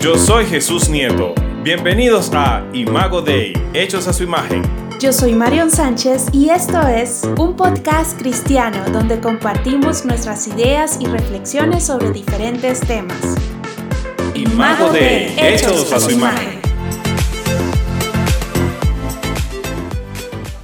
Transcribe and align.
Yo 0.00 0.16
soy 0.16 0.46
Jesús 0.46 0.88
Nieto. 0.88 1.34
Bienvenidos 1.62 2.30
a 2.32 2.66
Imago 2.72 3.20
Dei, 3.20 3.52
hechos 3.74 4.08
a 4.08 4.14
su 4.14 4.22
imagen. 4.22 4.62
Yo 4.98 5.12
soy 5.12 5.34
Marion 5.34 5.70
Sánchez 5.70 6.28
y 6.32 6.48
esto 6.48 6.80
es 6.88 7.28
un 7.36 7.54
podcast 7.54 8.18
cristiano 8.18 8.82
donde 8.94 9.20
compartimos 9.20 10.06
nuestras 10.06 10.48
ideas 10.48 10.96
y 11.02 11.06
reflexiones 11.06 11.84
sobre 11.84 12.12
diferentes 12.12 12.80
temas. 12.80 13.36
Imago 14.34 14.90
Dei, 14.90 15.34
hechos 15.36 15.92
a 15.92 16.00
su 16.00 16.12
imagen. 16.12 16.59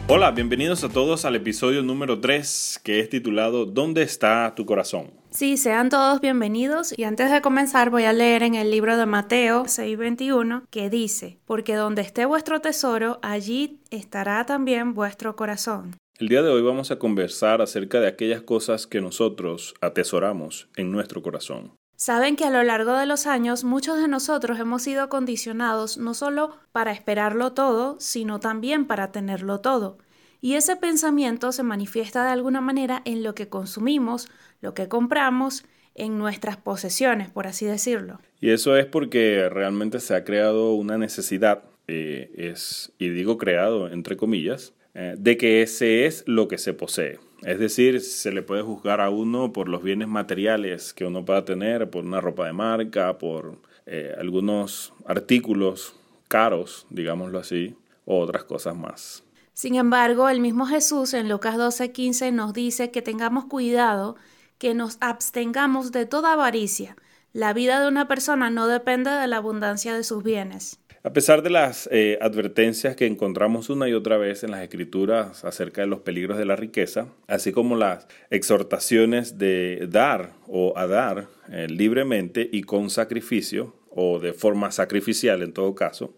Hola, 0.09 0.31
bienvenidos 0.31 0.85
a 0.85 0.89
todos 0.89 1.25
al 1.25 1.35
episodio 1.35 1.83
número 1.83 2.21
3 2.21 2.81
que 2.85 3.01
es 3.01 3.11
titulado 3.11 3.67
¿Dónde 3.67 4.03
está 4.03 4.55
tu 4.55 4.65
corazón? 4.65 5.11
Sí, 5.31 5.57
sean 5.57 5.89
todos 5.89 6.21
bienvenidos 6.21 6.97
y 6.97 7.03
antes 7.03 7.29
de 7.33 7.41
comenzar 7.41 7.91
voy 7.91 8.05
a 8.05 8.13
leer 8.13 8.45
en 8.45 8.55
el 8.55 8.71
libro 8.71 8.97
de 8.97 9.05
Mateo 9.05 9.65
6:21 9.65 10.63
que 10.71 10.91
dice, 10.91 11.41
porque 11.45 11.75
donde 11.75 12.03
esté 12.03 12.25
vuestro 12.25 12.61
tesoro, 12.61 13.19
allí 13.21 13.81
estará 13.91 14.47
también 14.47 14.95
vuestro 14.95 15.35
corazón. 15.35 15.97
El 16.21 16.29
día 16.29 16.43
de 16.43 16.51
hoy 16.51 16.63
vamos 16.63 16.93
a 16.93 17.01
conversar 17.01 17.61
acerca 17.61 17.99
de 17.99 18.07
aquellas 18.07 18.43
cosas 18.43 18.87
que 18.87 19.01
nosotros 19.01 19.75
atesoramos 19.81 20.69
en 20.77 20.93
nuestro 20.93 21.21
corazón. 21.21 21.73
Saben 21.97 22.37
que 22.37 22.45
a 22.45 22.51
lo 22.51 22.63
largo 22.63 22.93
de 22.93 23.07
los 23.07 23.27
años 23.27 23.65
muchos 23.65 23.99
de 23.99 24.07
nosotros 24.07 24.61
hemos 24.61 24.83
sido 24.83 25.09
condicionados 25.09 25.97
no 25.97 26.13
solo 26.13 26.57
para 26.71 26.93
esperarlo 26.93 27.53
todo, 27.53 27.97
sino 27.99 28.39
también 28.39 28.87
para 28.87 29.13
tenerlo 29.13 29.61
todo. 29.61 29.97
Y 30.43 30.55
ese 30.55 30.77
pensamiento 30.77 31.53
se 31.53 31.63
manifiesta 31.63 32.23
de 32.23 32.31
alguna 32.31 32.61
manera 32.61 33.01
en 33.07 33.23
lo 33.23 33.35
que 33.35 33.49
consumimos, 33.49 34.29
lo 34.61 34.75
que 34.75 34.89
compramos, 34.89 35.65
en 35.95 36.19
nuestras 36.19 36.59
posesiones, 36.59 37.31
por 37.31 37.47
así 37.47 37.65
decirlo. 37.65 38.21
Y 38.39 38.51
eso 38.51 38.77
es 38.77 38.85
porque 38.85 39.49
realmente 39.51 39.99
se 39.99 40.15
ha 40.15 40.25
creado 40.25 40.75
una 40.75 40.99
necesidad, 40.99 41.65
eh, 41.89 42.31
es, 42.37 42.93
y 42.99 43.09
digo 43.09 43.39
creado 43.39 43.89
entre 43.91 44.19
comillas, 44.19 44.75
de 45.19 45.37
que 45.37 45.63
ese 45.63 46.07
es 46.07 46.25
lo 46.27 46.49
que 46.49 46.59
se 46.59 46.73
posee. 46.73 47.19
Es 47.43 47.59
decir, 47.59 48.01
se 48.01 48.33
le 48.33 48.43
puede 48.43 48.63
juzgar 48.63 49.01
a 49.01 49.11
uno 49.11 49.53
por 49.53 49.69
los 49.69 49.83
bienes 49.83 50.09
materiales 50.09 50.95
que 50.95 51.05
uno 51.05 51.25
pueda 51.25 51.45
tener, 51.45 51.91
por 51.91 52.05
una 52.05 52.21
ropa 52.21 52.47
de 52.47 52.53
marca, 52.53 53.19
por 53.19 53.59
eh, 53.85 54.15
algunos 54.19 54.95
artículos 55.05 55.95
caros, 56.29 56.87
digámoslo 56.91 57.39
así, 57.39 57.77
o 58.05 58.21
otras 58.21 58.45
cosas 58.45 58.75
más. 58.75 59.23
Sin 59.53 59.75
embargo, 59.75 60.29
el 60.29 60.41
mismo 60.41 60.67
Jesús 60.67 61.15
en 61.15 61.29
Lucas 61.29 61.57
12:15 61.57 62.33
nos 62.33 62.53
dice 62.53 62.91
que 62.91 63.03
tengamos 63.03 63.45
cuidado, 63.45 64.17
que 64.59 64.75
nos 64.75 64.97
abstengamos 65.01 65.93
de 65.93 66.07
toda 66.07 66.33
avaricia. 66.33 66.97
La 67.37 67.53
vida 67.53 67.83
de 67.83 67.89
una 67.89 68.09
persona 68.09 68.49
no 68.49 68.67
depende 68.67 69.11
de 69.11 69.27
la 69.27 69.37
abundancia 69.37 69.95
de 69.95 70.05
sus 70.05 70.25
bienes. 70.25 70.81
A 71.03 71.13
pesar 71.13 71.43
de 71.43 71.51
las 71.51 71.87
eh, 71.93 72.19
advertencias 72.23 72.97
que 72.97 73.05
encontramos 73.05 73.69
una 73.69 73.91
y 73.91 73.93
otra 73.93 74.17
vez 74.17 74.43
en 74.43 74.53
las 74.53 74.63
escrituras 74.63 75.45
acerca 75.45 75.83
de 75.83 75.87
los 75.87 76.01
peligros 76.01 76.39
de 76.39 76.47
la 76.47 76.57
riqueza, 76.57 77.09
así 77.27 77.53
como 77.53 77.77
las 77.77 78.07
exhortaciones 78.31 79.37
de 79.37 79.87
dar 79.91 80.33
o 80.49 80.79
a 80.79 80.87
dar 80.87 81.29
eh, 81.51 81.67
libremente 81.69 82.49
y 82.51 82.63
con 82.63 82.89
sacrificio, 82.89 83.75
o 83.91 84.19
de 84.19 84.33
forma 84.33 84.71
sacrificial 84.71 85.43
en 85.43 85.53
todo 85.53 85.75
caso, 85.75 86.15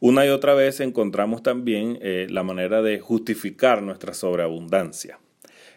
una 0.00 0.26
y 0.26 0.28
otra 0.28 0.52
vez 0.52 0.80
encontramos 0.80 1.42
también 1.42 1.98
eh, 2.02 2.26
la 2.28 2.42
manera 2.42 2.82
de 2.82 3.00
justificar 3.00 3.80
nuestra 3.80 4.12
sobreabundancia. 4.12 5.18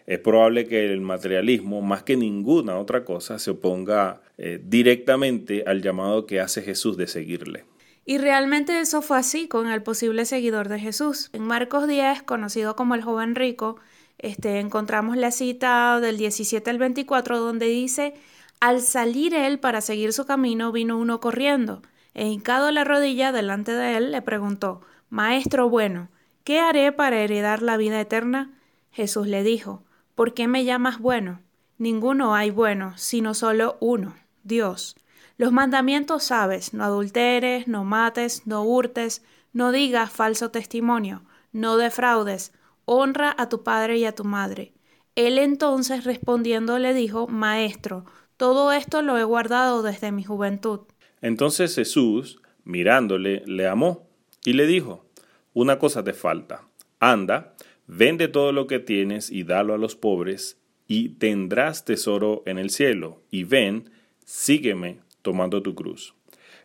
Es 0.07 0.19
probable 0.19 0.67
que 0.67 0.91
el 0.91 1.01
materialismo, 1.01 1.81
más 1.81 2.03
que 2.03 2.15
ninguna 2.15 2.77
otra 2.77 3.03
cosa, 3.03 3.39
se 3.39 3.51
oponga 3.51 4.21
directamente 4.63 5.63
al 5.65 5.81
llamado 5.81 6.25
que 6.25 6.41
hace 6.41 6.61
Jesús 6.61 6.97
de 6.97 7.07
seguirle. 7.07 7.63
Y 8.05 8.19
realmente 8.19 8.79
eso 8.79 9.01
fue 9.01 9.17
así 9.17 9.47
con 9.47 9.67
el 9.67 9.81
posible 9.81 10.25
seguidor 10.25 10.69
de 10.69 10.79
Jesús. 10.79 11.31
En 11.33 11.41
Marcos 11.41 11.87
10, 11.87 12.21
conocido 12.21 12.75
como 12.75 12.93
el 12.93 13.01
joven 13.01 13.33
rico, 13.33 13.77
este, 14.19 14.59
encontramos 14.59 15.17
la 15.17 15.31
cita 15.31 15.99
del 15.99 16.17
17 16.17 16.69
al 16.69 16.77
24 16.77 17.39
donde 17.39 17.65
dice, 17.65 18.13
al 18.59 18.81
salir 18.81 19.33
él 19.33 19.59
para 19.59 19.81
seguir 19.81 20.13
su 20.13 20.25
camino 20.25 20.71
vino 20.71 20.99
uno 20.99 21.19
corriendo, 21.19 21.81
e 22.13 22.27
hincado 22.27 22.71
la 22.71 22.83
rodilla 22.83 23.31
delante 23.31 23.71
de 23.71 23.97
él 23.97 24.11
le 24.11 24.21
preguntó, 24.21 24.81
Maestro 25.09 25.67
bueno, 25.67 26.09
¿qué 26.43 26.59
haré 26.59 26.91
para 26.91 27.19
heredar 27.19 27.63
la 27.63 27.75
vida 27.75 27.99
eterna? 27.99 28.53
Jesús 28.91 29.27
le 29.27 29.43
dijo, 29.43 29.83
¿por 30.15 30.33
qué 30.33 30.47
me 30.47 30.65
llamas 30.65 30.99
bueno? 30.99 31.41
Ninguno 31.77 32.33
hay 32.35 32.49
bueno, 32.49 32.93
sino 32.97 33.33
solo 33.33 33.77
uno, 33.81 34.15
Dios. 34.43 34.95
Los 35.37 35.51
mandamientos 35.51 36.23
sabes, 36.23 36.73
no 36.73 36.83
adulteres, 36.85 37.67
no 37.67 37.83
mates, 37.83 38.47
no 38.47 38.63
hurtes, 38.63 39.23
no 39.51 39.71
digas 39.71 40.11
falso 40.11 40.51
testimonio, 40.51 41.23
no 41.51 41.77
defraudes, 41.77 42.53
honra 42.85 43.35
a 43.37 43.49
tu 43.49 43.63
padre 43.63 43.97
y 43.97 44.05
a 44.05 44.15
tu 44.15 44.23
madre. 44.23 44.73
Él 45.15 45.37
entonces 45.37 46.05
respondiendo 46.05 46.79
le 46.79 46.93
dijo, 46.93 47.27
Maestro, 47.27 48.05
todo 48.37 48.71
esto 48.71 49.01
lo 49.01 49.17
he 49.17 49.23
guardado 49.23 49.81
desde 49.81 50.11
mi 50.11 50.23
juventud. 50.23 50.81
Entonces 51.21 51.75
Jesús, 51.75 52.41
mirándole, 52.63 53.43
le 53.45 53.67
amó 53.67 54.07
y 54.43 54.53
le 54.53 54.65
dijo, 54.67 55.05
Una 55.53 55.79
cosa 55.79 56.03
te 56.03 56.13
falta, 56.13 56.67
anda, 56.99 57.55
vende 57.87 58.27
todo 58.27 58.51
lo 58.51 58.67
que 58.67 58.79
tienes 58.79 59.31
y 59.31 59.43
dalo 59.43 59.73
a 59.73 59.77
los 59.77 59.95
pobres, 59.95 60.59
y 60.87 61.09
tendrás 61.09 61.85
tesoro 61.85 62.43
en 62.45 62.57
el 62.57 62.69
cielo, 62.69 63.23
y 63.31 63.43
ven, 63.43 63.89
sígueme 64.23 64.99
tomando 65.21 65.63
tu 65.63 65.73
cruz. 65.73 66.13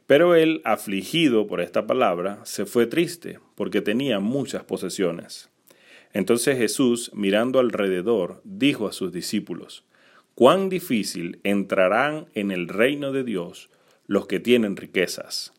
Pero 0.06 0.34
él, 0.34 0.60
afligido 0.64 1.46
por 1.46 1.60
esta 1.60 1.86
palabra, 1.86 2.40
se 2.44 2.66
fue 2.66 2.86
triste, 2.86 3.38
porque 3.54 3.80
tenía 3.80 4.18
muchas 4.18 4.64
posesiones. 4.64 5.50
Entonces 6.12 6.58
Jesús, 6.58 7.10
mirando 7.14 7.60
alrededor, 7.60 8.40
dijo 8.44 8.88
a 8.88 8.92
sus 8.92 9.12
discípulos, 9.12 9.84
Cuán 10.34 10.68
difícil 10.68 11.38
entrarán 11.44 12.26
en 12.34 12.50
el 12.50 12.68
reino 12.68 13.12
de 13.12 13.24
Dios 13.24 13.70
los 14.06 14.26
que 14.26 14.40
tienen 14.40 14.76
riquezas. 14.76 15.52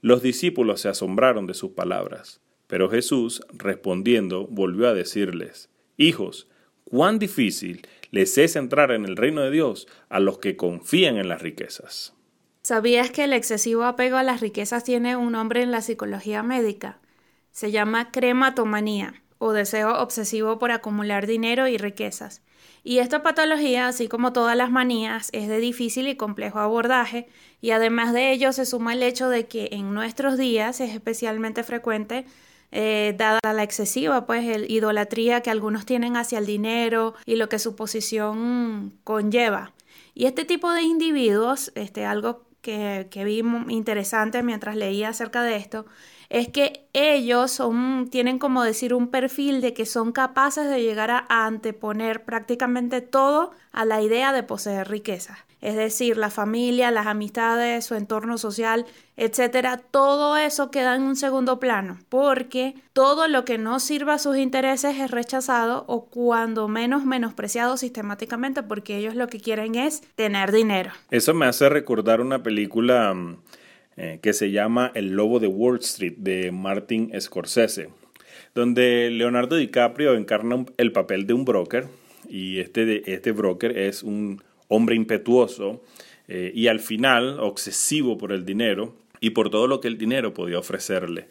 Los 0.00 0.22
discípulos 0.22 0.80
se 0.80 0.88
asombraron 0.88 1.46
de 1.46 1.54
sus 1.54 1.72
palabras, 1.72 2.40
pero 2.70 2.88
Jesús, 2.88 3.42
respondiendo, 3.52 4.46
volvió 4.46 4.88
a 4.88 4.94
decirles, 4.94 5.68
Hijos, 5.96 6.46
cuán 6.84 7.18
difícil 7.18 7.84
les 8.12 8.38
es 8.38 8.54
entrar 8.54 8.92
en 8.92 9.04
el 9.04 9.16
reino 9.16 9.40
de 9.40 9.50
Dios 9.50 9.88
a 10.08 10.20
los 10.20 10.38
que 10.38 10.56
confían 10.56 11.16
en 11.16 11.28
las 11.28 11.42
riquezas. 11.42 12.14
¿Sabías 12.62 13.10
que 13.10 13.24
el 13.24 13.32
excesivo 13.32 13.82
apego 13.82 14.18
a 14.18 14.22
las 14.22 14.40
riquezas 14.40 14.84
tiene 14.84 15.16
un 15.16 15.32
nombre 15.32 15.62
en 15.62 15.72
la 15.72 15.82
psicología 15.82 16.44
médica? 16.44 17.00
Se 17.50 17.72
llama 17.72 18.12
crematomanía 18.12 19.20
o 19.38 19.52
deseo 19.52 20.00
obsesivo 20.00 20.60
por 20.60 20.70
acumular 20.70 21.26
dinero 21.26 21.66
y 21.66 21.76
riquezas. 21.76 22.40
Y 22.84 22.98
esta 22.98 23.24
patología, 23.24 23.88
así 23.88 24.06
como 24.06 24.32
todas 24.32 24.56
las 24.56 24.70
manías, 24.70 25.30
es 25.32 25.48
de 25.48 25.58
difícil 25.58 26.06
y 26.06 26.16
complejo 26.16 26.60
abordaje 26.60 27.26
y 27.60 27.72
además 27.72 28.12
de 28.12 28.30
ello 28.30 28.52
se 28.52 28.64
suma 28.64 28.92
el 28.92 29.02
hecho 29.02 29.28
de 29.28 29.48
que 29.48 29.70
en 29.72 29.92
nuestros 29.92 30.38
días 30.38 30.80
es 30.80 30.94
especialmente 30.94 31.64
frecuente 31.64 32.26
eh, 32.72 33.14
dada 33.16 33.40
la 33.52 33.62
excesiva 33.62 34.26
pues 34.26 34.46
el 34.46 34.70
idolatría 34.70 35.40
que 35.40 35.50
algunos 35.50 35.86
tienen 35.86 36.16
hacia 36.16 36.38
el 36.38 36.46
dinero 36.46 37.14
y 37.26 37.36
lo 37.36 37.48
que 37.48 37.58
su 37.58 37.76
posición 37.76 38.98
conlleva. 39.04 39.72
Y 40.14 40.26
este 40.26 40.44
tipo 40.44 40.70
de 40.72 40.82
individuos, 40.82 41.72
este, 41.74 42.04
algo 42.04 42.44
que, 42.60 43.08
que 43.10 43.24
vi 43.24 43.42
interesante 43.68 44.42
mientras 44.42 44.76
leía 44.76 45.08
acerca 45.08 45.42
de 45.42 45.56
esto, 45.56 45.86
es 46.30 46.48
que 46.48 46.86
ellos 46.92 47.50
son, 47.50 48.08
tienen 48.08 48.38
como 48.38 48.62
decir 48.62 48.94
un 48.94 49.08
perfil 49.08 49.60
de 49.60 49.74
que 49.74 49.84
son 49.84 50.12
capaces 50.12 50.70
de 50.70 50.80
llegar 50.80 51.10
a, 51.10 51.26
anteponer 51.28 52.24
prácticamente 52.24 53.00
todo 53.00 53.50
a 53.72 53.84
la 53.84 54.00
idea 54.00 54.32
de 54.32 54.44
poseer 54.44 54.88
riqueza. 54.88 55.38
Es 55.60 55.76
decir, 55.76 56.16
la 56.16 56.30
familia, 56.30 56.90
las 56.90 57.06
amistades, 57.06 57.84
su 57.84 57.94
entorno 57.94 58.38
social, 58.38 58.86
etcétera, 59.16 59.76
todo 59.76 60.38
eso 60.38 60.70
queda 60.70 60.94
en 60.94 61.02
un 61.02 61.16
segundo 61.16 61.58
plano, 61.58 61.98
porque 62.08 62.76
todo 62.94 63.28
lo 63.28 63.44
que 63.44 63.58
no 63.58 63.78
sirva 63.78 64.14
a 64.14 64.18
sus 64.18 64.38
intereses 64.38 64.96
es 64.98 65.10
rechazado 65.10 65.84
o 65.86 66.06
cuando 66.06 66.66
menos 66.68 67.04
menospreciado 67.04 67.76
sistemáticamente, 67.76 68.62
porque 68.62 68.96
ellos 68.96 69.16
lo 69.16 69.26
que 69.26 69.40
quieren 69.40 69.74
es 69.74 70.00
tener 70.14 70.50
dinero. 70.52 70.92
Eso 71.10 71.34
me 71.34 71.44
hace 71.44 71.68
recordar 71.68 72.22
una 72.22 72.42
película 72.42 73.12
mm, 73.12 73.36
eh, 73.96 74.20
que 74.22 74.32
se 74.32 74.50
llama 74.50 74.92
El 74.94 75.10
Lobo 75.10 75.40
de 75.40 75.48
Wall 75.48 75.78
Street 75.80 76.14
de 76.16 76.52
Martin 76.52 77.10
Scorsese, 77.20 77.88
donde 78.54 79.10
Leonardo 79.10 79.56
DiCaprio 79.56 80.14
encarna 80.14 80.64
el 80.76 80.92
papel 80.92 81.26
de 81.26 81.34
un 81.34 81.44
broker 81.44 81.86
y 82.28 82.60
este, 82.60 83.12
este 83.12 83.32
broker 83.32 83.76
es 83.76 84.02
un 84.02 84.42
hombre 84.68 84.94
impetuoso 84.94 85.82
eh, 86.28 86.52
y 86.54 86.68
al 86.68 86.78
final 86.80 87.40
obsesivo 87.40 88.16
por 88.16 88.32
el 88.32 88.46
dinero 88.46 88.94
y 89.20 89.30
por 89.30 89.50
todo 89.50 89.66
lo 89.66 89.80
que 89.80 89.88
el 89.88 89.98
dinero 89.98 90.32
podía 90.34 90.58
ofrecerle. 90.60 91.26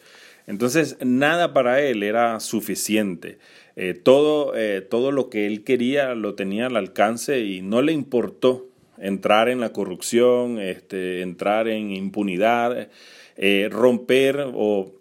Entonces 0.46 0.98
nada 1.02 1.52
para 1.54 1.80
él 1.80 2.02
era 2.02 2.40
suficiente. 2.40 3.38
Eh, 3.74 3.94
todo, 3.94 4.52
todo 4.90 5.12
lo 5.12 5.30
que 5.30 5.46
él 5.46 5.64
quería 5.64 6.14
lo 6.14 6.34
tenía 6.34 6.66
al 6.66 6.76
alcance 6.76 7.40
y 7.40 7.62
no 7.62 7.80
le 7.80 7.92
importó 7.92 8.69
entrar 9.00 9.48
en 9.48 9.60
la 9.60 9.72
corrupción, 9.72 10.58
este, 10.58 11.22
entrar 11.22 11.68
en 11.68 11.90
impunidad, 11.90 12.88
eh, 13.36 13.68
romper 13.70 14.46
o 14.54 14.92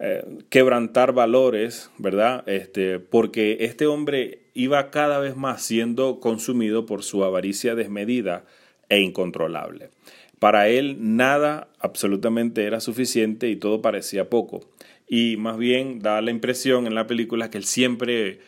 eh, 0.00 0.24
quebrantar 0.48 1.12
valores, 1.12 1.90
¿verdad? 1.98 2.48
Este, 2.48 3.00
porque 3.00 3.58
este 3.60 3.86
hombre 3.86 4.42
iba 4.54 4.90
cada 4.90 5.18
vez 5.18 5.36
más 5.36 5.62
siendo 5.62 6.20
consumido 6.20 6.86
por 6.86 7.02
su 7.02 7.24
avaricia 7.24 7.74
desmedida 7.74 8.44
e 8.88 9.00
incontrolable. 9.00 9.90
Para 10.38 10.68
él 10.68 10.96
nada 11.16 11.68
absolutamente 11.80 12.64
era 12.64 12.80
suficiente 12.80 13.48
y 13.48 13.56
todo 13.56 13.82
parecía 13.82 14.30
poco. 14.30 14.60
Y 15.08 15.36
más 15.36 15.58
bien 15.58 15.98
da 15.98 16.20
la 16.20 16.30
impresión 16.30 16.86
en 16.86 16.94
la 16.94 17.06
película 17.06 17.50
que 17.50 17.58
él 17.58 17.64
siempre 17.64 18.38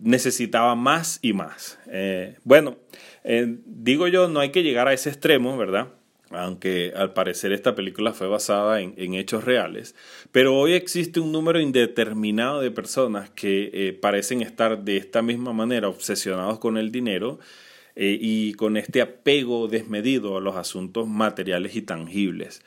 necesitaba 0.00 0.74
más 0.74 1.18
y 1.22 1.32
más. 1.32 1.78
Eh, 1.88 2.36
bueno, 2.44 2.76
eh, 3.24 3.58
digo 3.64 4.08
yo, 4.08 4.28
no 4.28 4.40
hay 4.40 4.50
que 4.50 4.62
llegar 4.62 4.88
a 4.88 4.92
ese 4.92 5.10
extremo, 5.10 5.56
¿verdad? 5.56 5.88
aunque 6.30 6.92
al 6.96 7.12
parecer 7.12 7.52
esta 7.52 7.76
película 7.76 8.12
fue 8.12 8.26
basada 8.26 8.80
en, 8.80 9.14
hechos 9.14 9.44
reales, 9.44 9.94
pero 10.32 10.56
hoy 10.56 10.72
existe 10.72 11.20
un 11.20 11.30
número 11.30 11.60
indeterminado 11.60 12.60
de 12.60 12.72
personas 12.72 13.30
que 13.30 13.70
eh, 13.72 13.92
parecen 13.92 14.42
estar 14.42 14.82
de 14.82 14.96
esta 14.96 15.22
misma 15.22 15.52
manera 15.52 15.88
obsesionados 15.88 16.58
con 16.58 16.78
el 16.78 16.90
dinero 16.90 17.38
y 17.98 18.52
con 18.54 18.76
este 18.76 19.00
apego 19.00 19.68
desmedido 19.68 20.36
a 20.36 20.40
los 20.42 20.56
asuntos 20.56 21.08
materiales 21.08 21.76
y 21.76 21.82
tangibles. 21.82 22.60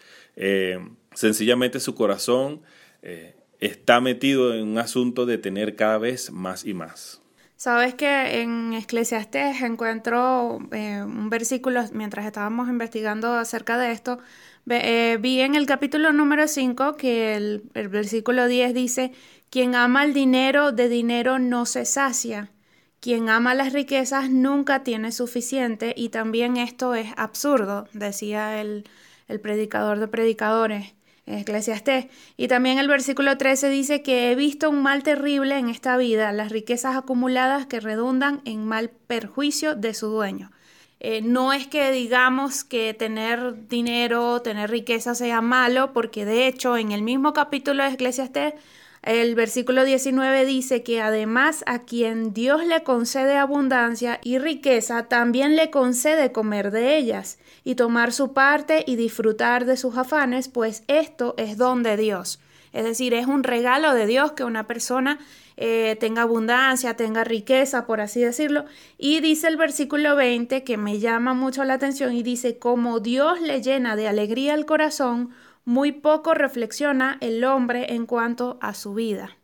Sencillamente 1.14 1.80
su 1.80 1.94
corazón 1.94 2.62
está 3.60 4.02
metido 4.02 4.54
en 4.54 4.68
un 4.68 4.78
asunto 4.78 5.26
de 5.26 5.38
tener 5.38 5.76
cada 5.76 5.98
vez 5.98 6.32
más 6.32 6.66
y 6.66 6.74
más. 6.74 7.22
Sabes 7.56 7.94
que 7.94 8.42
en 8.42 8.74
Eclesiastés 8.74 9.62
encuentro 9.62 10.60
eh, 10.72 11.02
un 11.04 11.30
versículo, 11.30 11.84
mientras 11.92 12.26
estábamos 12.26 12.70
investigando 12.70 13.34
acerca 13.34 13.78
de 13.78 13.92
esto, 13.92 14.20
eh, 14.70 15.18
vi 15.20 15.42
en 15.42 15.56
el 15.56 15.66
capítulo 15.66 16.14
número 16.14 16.48
5 16.48 16.96
que 16.96 17.36
el, 17.36 17.64
versículo 17.74 18.48
10 18.48 18.74
dice, 18.74 19.12
quien 19.50 19.76
ama 19.76 20.06
el 20.06 20.14
dinero, 20.14 20.72
de 20.72 20.88
dinero 20.88 21.38
no 21.38 21.66
se 21.66 21.84
sacia. 21.84 22.50
Quien 23.02 23.28
ama 23.28 23.54
las 23.56 23.74
riquezas 23.74 24.30
nunca 24.30 24.84
tiene 24.84 25.12
suficiente 25.12 25.94
y 25.98 26.10
también 26.10 26.56
esto 26.56 26.96
es 26.96 27.10
absurdo, 27.18 27.88
decía 27.92 28.62
el 28.62 28.86
predicador 29.42 30.00
de 30.00 30.08
predicadores. 30.08 30.94
Eclesiastés. 31.38 32.08
Y 32.38 32.48
también 32.48 32.80
el 32.80 32.88
versículo 32.88 33.38
13 33.38 33.70
dice 33.70 34.02
que 34.02 34.32
he 34.32 34.36
visto 34.36 34.70
un 34.70 34.82
mal 34.82 35.04
terrible 35.04 35.58
en 35.58 35.70
esta 35.70 35.96
vida, 35.98 36.32
las 36.32 36.52
riquezas 36.52 36.96
acumuladas 36.96 37.66
que 37.66 37.80
redundan 37.80 38.42
en 38.46 38.66
mal 38.66 38.90
perjuicio 38.90 39.76
de 39.76 39.94
su 39.94 40.08
dueño. 40.08 40.52
Eh, 41.02 41.22
no 41.22 41.54
es 41.54 41.68
que 41.68 41.92
digamos 41.92 42.66
que 42.66 42.94
tener 42.94 43.68
dinero, 43.68 44.42
tener 44.42 44.70
riqueza 44.70 45.16
sea 45.16 45.42
malo, 45.42 45.94
porque 45.94 46.26
de 46.26 46.48
hecho 46.48 46.76
en 46.76 46.92
el 46.92 47.04
mismo 47.04 47.32
capítulo 47.32 47.84
de 47.84 47.92
Eclesiastés 47.92 48.54
el 49.02 49.34
versículo 49.36 49.86
19 49.86 50.46
dice 50.46 50.84
que 50.84 51.02
además 51.02 51.64
a 51.66 51.80
quien 51.80 52.34
Dios 52.34 52.66
le 52.66 52.84
concede 52.84 53.38
abundancia 53.38 54.20
y 54.24 54.40
riqueza, 54.40 55.04
también 55.04 55.56
le 55.56 55.72
concede 55.72 56.32
comer 56.32 56.72
de 56.72 56.98
ellas 56.98 57.40
y 57.64 57.76
tomar 57.76 58.12
su 58.12 58.34
parte 58.34 58.84
y 58.86 58.98
disfrutar 58.98 59.66
de 59.66 59.78
sus 59.78 59.98
afanes, 59.98 60.50
pues 60.50 60.84
esto 60.88 61.34
es 61.38 61.58
don 61.58 61.82
de 61.82 61.96
Dios. 61.96 62.40
Es 62.74 62.84
decir, 62.84 63.14
es 63.14 63.26
un 63.26 63.44
regalo 63.44 63.94
de 63.94 64.06
Dios 64.06 64.34
que 64.34 64.44
una 64.44 64.68
persona 64.68 65.18
eh, 65.58 65.98
tenga 66.00 66.22
abundancia, 66.22 66.96
tenga 66.96 67.24
riqueza, 67.24 67.86
por 67.86 68.00
así 68.00 68.22
decirlo. 68.22 68.66
Y 68.98 69.22
dice 69.22 69.48
el 69.48 69.58
versículo 69.58 70.16
20 70.16 70.64
que 70.64 70.78
me 70.78 71.00
llama 71.00 71.34
mucho 71.34 71.64
la 71.64 71.74
atención 71.74 72.14
y 72.14 72.24
dice, 72.24 72.60
como 72.60 73.00
Dios 73.00 73.42
le 73.42 73.62
llena 73.62 73.96
de 73.96 74.08
alegría 74.08 74.54
el 74.54 74.66
corazón, 74.66 75.32
muy 75.66 75.92
poco 75.92 76.34
reflexiona 76.34 77.18
el 77.22 77.44
hombre 77.44 77.94
en 77.94 78.06
cuanto 78.06 78.58
a 78.62 78.74
su 78.74 78.94
vida, 78.94 79.38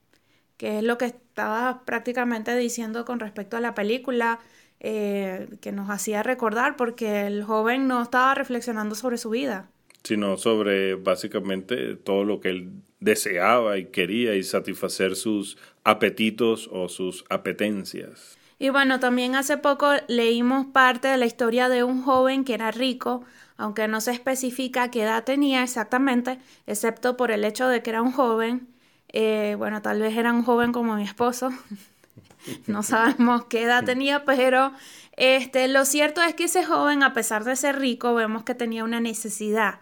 que 0.57 0.79
es 0.79 0.83
lo 0.83 0.97
que 0.97 1.05
estaba 1.05 1.83
prácticamente 1.85 2.55
diciendo 2.55 3.05
con 3.05 3.19
respecto 3.19 3.57
a 3.57 3.61
la 3.61 3.75
película, 3.75 4.39
eh, 4.79 5.47
que 5.61 5.71
nos 5.71 5.89
hacía 5.89 6.23
recordar, 6.23 6.75
porque 6.75 7.27
el 7.27 7.43
joven 7.43 7.87
no 7.87 8.01
estaba 8.01 8.35
reflexionando 8.35 8.95
sobre 8.95 9.17
su 9.17 9.29
vida. 9.29 9.69
Sino 10.03 10.37
sobre 10.37 10.95
básicamente 10.95 11.95
todo 11.95 12.23
lo 12.23 12.39
que 12.39 12.49
él 12.49 12.71
deseaba 12.99 13.77
y 13.77 13.85
quería 13.85 14.35
y 14.35 14.43
satisfacer 14.43 15.15
sus 15.15 15.57
apetitos 15.83 16.69
o 16.71 16.89
sus 16.89 17.25
apetencias. 17.29 18.37
Y 18.57 18.69
bueno, 18.69 18.99
también 18.99 19.35
hace 19.35 19.57
poco 19.57 19.91
leímos 20.07 20.67
parte 20.67 21.07
de 21.07 21.17
la 21.17 21.25
historia 21.25 21.67
de 21.69 21.83
un 21.83 22.03
joven 22.03 22.45
que 22.45 22.53
era 22.53 22.71
rico, 22.71 23.23
aunque 23.57 23.87
no 23.87 24.01
se 24.01 24.11
especifica 24.11 24.91
qué 24.91 25.03
edad 25.03 25.23
tenía 25.23 25.63
exactamente, 25.63 26.39
excepto 26.67 27.17
por 27.17 27.31
el 27.31 27.45
hecho 27.45 27.67
de 27.67 27.81
que 27.81 27.89
era 27.91 28.01
un 28.01 28.11
joven. 28.11 28.67
Eh, 29.09 29.55
bueno, 29.57 29.81
tal 29.81 30.01
vez 30.01 30.17
era 30.17 30.33
un 30.33 30.43
joven 30.43 30.71
como 30.71 30.95
mi 30.95 31.03
esposo. 31.03 31.51
no 32.67 32.83
sabemos 32.83 33.45
qué 33.45 33.63
edad 33.63 33.83
tenía, 33.83 34.25
pero 34.25 34.73
este, 35.17 35.67
lo 35.67 35.85
cierto 35.85 36.21
es 36.21 36.35
que 36.35 36.45
ese 36.45 36.65
joven, 36.65 37.03
a 37.03 37.13
pesar 37.13 37.43
de 37.43 37.55
ser 37.55 37.79
rico, 37.79 38.13
vemos 38.13 38.43
que 38.43 38.55
tenía 38.55 38.83
una 38.83 38.99
necesidad 38.99 39.79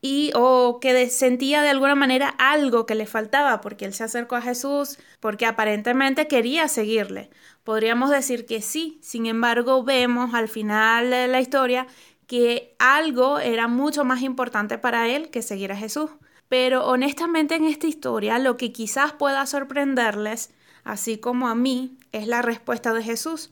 y 0.00 0.30
o 0.34 0.78
que 0.80 1.08
sentía 1.08 1.62
de 1.62 1.70
alguna 1.70 1.94
manera 1.94 2.28
algo 2.38 2.86
que 2.86 2.94
le 2.94 3.06
faltaba 3.06 3.60
porque 3.60 3.86
él 3.86 3.94
se 3.94 4.04
acercó 4.04 4.36
a 4.36 4.42
Jesús 4.42 4.98
porque 5.20 5.46
aparentemente 5.46 6.28
quería 6.28 6.68
seguirle. 6.68 7.30
Podríamos 7.64 8.10
decir 8.10 8.46
que 8.46 8.62
sí, 8.62 8.98
sin 9.02 9.26
embargo 9.26 9.82
vemos 9.82 10.34
al 10.34 10.48
final 10.48 11.10
de 11.10 11.26
la 11.28 11.40
historia 11.40 11.86
que 12.26 12.74
algo 12.78 13.38
era 13.38 13.68
mucho 13.68 14.04
más 14.04 14.22
importante 14.22 14.78
para 14.78 15.08
él 15.08 15.30
que 15.30 15.42
seguir 15.42 15.72
a 15.72 15.76
Jesús. 15.76 16.10
Pero 16.48 16.86
honestamente 16.86 17.56
en 17.56 17.64
esta 17.64 17.86
historia 17.86 18.38
lo 18.38 18.56
que 18.56 18.72
quizás 18.72 19.12
pueda 19.12 19.46
sorprenderles, 19.46 20.50
así 20.84 21.18
como 21.18 21.48
a 21.48 21.54
mí, 21.54 21.98
es 22.12 22.26
la 22.28 22.42
respuesta 22.42 22.92
de 22.92 23.02
Jesús. 23.02 23.50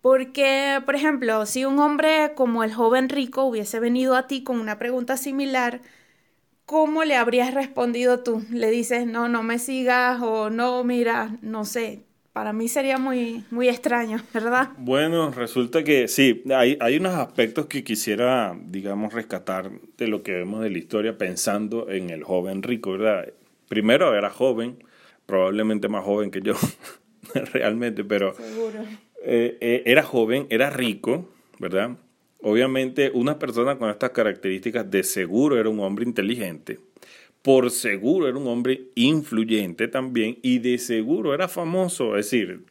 Porque, 0.00 0.80
por 0.84 0.94
ejemplo, 0.94 1.46
si 1.46 1.64
un 1.64 1.78
hombre 1.80 2.34
como 2.34 2.62
el 2.64 2.72
joven 2.74 3.08
rico 3.08 3.44
hubiese 3.44 3.80
venido 3.80 4.14
a 4.14 4.26
ti 4.26 4.44
con 4.44 4.60
una 4.60 4.78
pregunta 4.78 5.16
similar, 5.16 5.80
¿cómo 6.66 7.04
le 7.04 7.16
habrías 7.16 7.54
respondido 7.54 8.22
tú? 8.22 8.44
Le 8.50 8.70
dices, 8.70 9.06
no, 9.06 9.28
no 9.28 9.42
me 9.42 9.58
sigas 9.58 10.20
o 10.22 10.50
no, 10.50 10.84
mira, 10.84 11.36
no 11.42 11.64
sé, 11.64 12.07
para 12.32 12.52
mí 12.52 12.68
sería 12.68 12.98
muy, 12.98 13.44
muy 13.50 13.68
extraño, 13.68 14.18
¿verdad? 14.34 14.70
Bueno, 14.78 15.30
resulta 15.30 15.84
que 15.84 16.08
sí, 16.08 16.42
hay, 16.54 16.76
hay 16.80 16.96
unos 16.96 17.14
aspectos 17.14 17.66
que 17.66 17.84
quisiera, 17.84 18.56
digamos, 18.66 19.12
rescatar 19.12 19.70
de 19.96 20.06
lo 20.08 20.22
que 20.22 20.32
vemos 20.32 20.62
de 20.62 20.70
la 20.70 20.78
historia 20.78 21.18
pensando 21.18 21.90
en 21.90 22.10
el 22.10 22.24
joven 22.24 22.62
rico, 22.62 22.92
¿verdad? 22.92 23.32
Primero 23.68 24.14
era 24.14 24.30
joven, 24.30 24.82
probablemente 25.26 25.88
más 25.88 26.04
joven 26.04 26.30
que 26.30 26.40
yo, 26.40 26.54
realmente, 27.52 28.04
pero... 28.04 28.34
Seguro. 28.34 28.80
Eh, 29.24 29.58
eh, 29.60 29.82
era 29.84 30.02
joven, 30.04 30.46
era 30.48 30.70
rico, 30.70 31.28
¿verdad? 31.58 31.96
Obviamente 32.40 33.10
una 33.12 33.38
persona 33.38 33.78
con 33.78 33.90
estas 33.90 34.10
características 34.10 34.88
de 34.88 35.02
seguro 35.02 35.58
era 35.58 35.68
un 35.68 35.80
hombre 35.80 36.04
inteligente 36.04 36.78
por 37.42 37.70
seguro 37.70 38.28
era 38.28 38.36
un 38.36 38.46
hombre 38.46 38.88
influyente 38.94 39.88
también 39.88 40.38
y 40.42 40.58
de 40.58 40.78
seguro 40.78 41.34
era 41.34 41.48
famoso, 41.48 42.16
es 42.16 42.26
decir, 42.26 42.64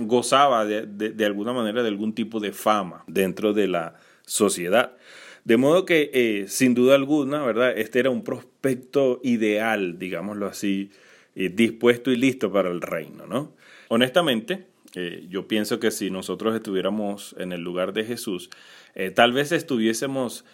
gozaba 0.00 0.64
de, 0.64 1.24
alguna 1.24 1.52
manera 1.52 1.82
de 1.82 1.88
algún 1.88 2.14
tipo 2.14 2.40
de 2.40 2.52
fama 2.52 3.04
dentro 3.06 3.52
de 3.52 3.68
la 3.68 3.94
sociedad. 4.24 4.96
De 5.44 5.56
modo 5.56 5.84
que, 5.84 6.10
eh, 6.12 6.44
sin 6.48 6.74
duda 6.74 6.94
alguna, 6.94 7.42
¿verdad? 7.44 7.76
Este 7.76 8.00
era 8.00 8.10
un 8.10 8.22
prospecto 8.22 9.20
ideal, 9.22 9.98
digámoslo 9.98 10.46
así, 10.46 10.90
eh, 11.34 11.48
dispuesto 11.48 12.10
y 12.10 12.16
listo 12.16 12.52
para 12.52 12.70
el 12.70 12.80
reino, 12.80 13.26
¿no? 13.26 13.54
Honestamente, 13.88 14.66
eh, 14.94 15.26
yo 15.30 15.48
pienso 15.48 15.80
que 15.80 15.90
si 15.90 16.10
nosotros 16.10 16.54
estuviéramos 16.54 17.34
en 17.38 17.52
el 17.52 17.62
lugar 17.62 17.92
de 17.92 18.04
Jesús, 18.04 18.50
tal 19.14 19.32
vez 19.32 19.52
estuviésemos 19.52 20.44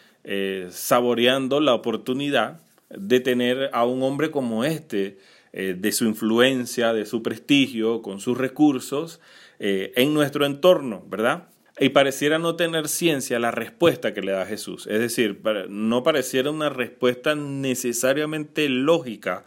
saboreando 0.69 1.61
la 1.61 1.73
oportunidad 1.73 2.61
de 2.91 3.21
tener 3.21 3.71
a 3.73 3.85
un 3.85 4.03
hombre 4.03 4.31
como 4.31 4.65
este, 4.65 5.19
eh, 5.53 5.77
de 5.79 5.93
su 5.93 6.05
influencia, 6.05 6.93
de 6.93 7.07
su 7.07 7.23
prestigio, 7.23 8.03
con 8.03 8.21
sus 8.21 8.37
recursos, 8.37 9.21
eh, 9.59 9.93
en 9.97 10.13
nuestro 10.13 10.47
entorno, 10.47 11.05
¿verdad? 11.09 11.49
Y 11.79 11.91
pareciera 11.91 12.39
no 12.39 12.57
tener 12.57 12.89
ciencia 12.89 13.39
la 13.39 13.51
respuesta 13.51 14.15
que 14.15 14.21
le 14.21 14.33
da 14.33 14.47
Jesús. 14.47 14.87
Es 14.87 15.01
decir, 15.01 15.41
no 15.69 16.03
pareciera 16.03 16.51
una 16.51 16.71
respuesta 16.71 17.35
necesariamente 17.35 18.69
lógica, 18.69 19.45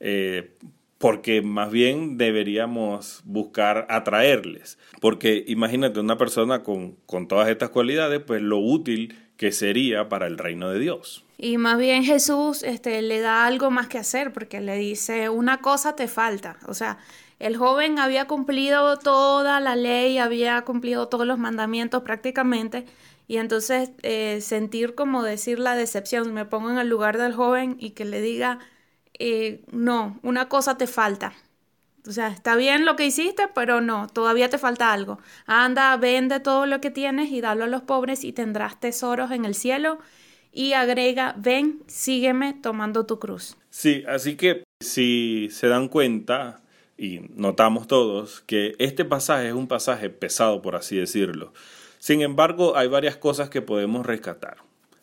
eh, 0.00 0.54
porque 0.98 1.42
más 1.42 1.70
bien 1.70 2.16
deberíamos 2.16 3.22
buscar 3.24 3.86
atraerles. 3.90 4.78
Porque 5.00 5.44
imagínate 5.46 6.00
una 6.00 6.16
persona 6.16 6.62
con, 6.62 6.96
con 7.06 7.28
todas 7.28 7.48
estas 7.48 7.70
cualidades, 7.70 8.20
pues 8.20 8.40
lo 8.40 8.58
útil 8.58 9.16
que 9.36 9.52
sería 9.52 10.08
para 10.08 10.26
el 10.26 10.38
reino 10.38 10.70
de 10.70 10.78
Dios. 10.78 11.24
Y 11.36 11.58
más 11.58 11.78
bien 11.78 12.04
Jesús 12.04 12.62
este, 12.62 13.02
le 13.02 13.20
da 13.20 13.46
algo 13.46 13.70
más 13.70 13.88
que 13.88 13.98
hacer 13.98 14.32
porque 14.32 14.60
le 14.60 14.76
dice, 14.76 15.28
una 15.28 15.60
cosa 15.60 15.96
te 15.96 16.08
falta. 16.08 16.58
O 16.66 16.74
sea, 16.74 16.98
el 17.40 17.56
joven 17.56 17.98
había 17.98 18.26
cumplido 18.26 18.98
toda 18.98 19.60
la 19.60 19.74
ley, 19.76 20.18
había 20.18 20.62
cumplido 20.62 21.08
todos 21.08 21.26
los 21.26 21.38
mandamientos 21.38 22.02
prácticamente 22.04 22.86
Y 23.26 23.38
entonces 23.38 23.90
eh, 24.02 24.40
sentir 24.42 24.94
como 24.94 25.22
decir 25.22 25.58
la 25.58 25.74
decepción, 25.76 26.32
me 26.34 26.44
pongo 26.46 26.70
en 26.70 26.78
el 26.78 26.88
lugar 26.88 27.18
del 27.18 27.34
joven 27.34 27.76
y 27.80 27.90
que 27.92 28.04
le 28.04 28.20
diga, 28.20 28.60
eh, 29.18 29.64
no, 29.72 30.18
una 30.22 30.48
cosa 30.48 30.76
te 30.78 30.86
falta. 30.86 31.34
O 32.06 32.12
sea, 32.12 32.28
está 32.28 32.54
bien 32.56 32.84
lo 32.84 32.96
que 32.96 33.06
hiciste, 33.06 33.48
pero 33.54 33.80
no, 33.80 34.08
todavía 34.08 34.50
te 34.50 34.58
falta 34.58 34.92
algo. 34.92 35.18
Anda, 35.46 35.96
vende 35.96 36.38
todo 36.40 36.66
lo 36.66 36.80
que 36.80 36.90
tienes 36.90 37.30
y 37.30 37.40
dalo 37.40 37.64
a 37.64 37.68
los 37.68 37.82
pobres 37.82 38.24
y 38.24 38.32
tendrás 38.32 38.78
tesoros 38.78 39.30
en 39.30 39.44
el 39.44 39.54
cielo. 39.54 39.98
Y 40.52 40.74
agrega, 40.74 41.34
ven, 41.38 41.82
sígueme 41.86 42.52
tomando 42.52 43.06
tu 43.06 43.18
cruz. 43.18 43.56
Sí, 43.70 44.04
así 44.06 44.36
que 44.36 44.62
si 44.80 45.48
se 45.50 45.66
dan 45.68 45.88
cuenta, 45.88 46.60
y 46.96 47.20
notamos 47.34 47.88
todos, 47.88 48.42
que 48.42 48.74
este 48.78 49.04
pasaje 49.04 49.48
es 49.48 49.54
un 49.54 49.66
pasaje 49.66 50.10
pesado, 50.10 50.62
por 50.62 50.76
así 50.76 50.96
decirlo. 50.96 51.52
Sin 51.98 52.20
embargo, 52.20 52.76
hay 52.76 52.86
varias 52.86 53.16
cosas 53.16 53.48
que 53.48 53.62
podemos 53.62 54.04
rescatar. 54.06 54.58